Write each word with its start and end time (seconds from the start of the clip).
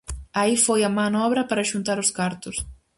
Aí 0.39 0.53
foi 0.65 0.81
a 0.83 0.95
manobra 1.01 1.41
para 1.49 1.67
xuntar 1.71 1.97
os 2.03 2.13
cartos. 2.17 2.55